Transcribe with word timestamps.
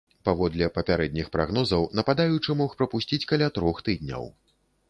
Паводле 0.27 0.69
папярэдніх 0.77 1.27
прагнозаў, 1.35 1.85
нападаючы 1.99 2.57
мог 2.63 2.75
прапусціць 2.81 3.23
каля 3.33 3.53
трох 3.59 3.85
тыдняў. 3.91 4.31